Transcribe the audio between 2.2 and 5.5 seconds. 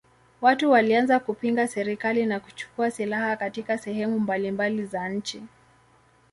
na kuchukua silaha katika sehemu mbalimbali za nchi.